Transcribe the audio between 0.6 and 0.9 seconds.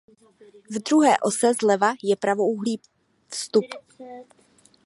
V